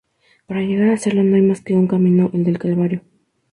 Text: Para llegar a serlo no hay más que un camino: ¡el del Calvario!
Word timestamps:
Para 0.47 0.61
llegar 0.63 0.89
a 0.89 0.97
serlo 0.97 1.21
no 1.23 1.35
hay 1.35 1.43
más 1.43 1.61
que 1.61 1.75
un 1.75 1.85
camino: 1.85 2.31
¡el 2.33 2.43
del 2.43 2.57
Calvario! 2.57 3.03